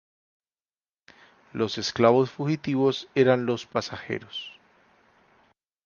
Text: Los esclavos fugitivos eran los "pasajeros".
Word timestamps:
Los 1.53 1.77
esclavos 1.77 2.31
fugitivos 2.31 3.07
eran 3.13 3.45
los 3.45 3.67
"pasajeros". 3.67 4.59